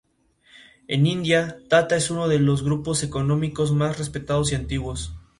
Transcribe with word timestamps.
En 0.87 1.05
India, 1.05 1.59
Tata 1.69 1.95
es 1.95 2.09
uno 2.09 2.27
de 2.27 2.39
los 2.39 2.63
grupos 2.63 3.03
económicos 3.03 3.71
más 3.71 3.99
respetados 3.99 4.51
y 4.51 4.55
antiguos. 4.55 5.13